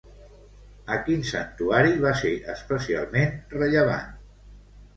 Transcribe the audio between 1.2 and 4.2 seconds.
santuari va ser especialment rellevant?